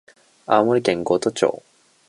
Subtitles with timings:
[0.47, 1.61] 青森県五戸町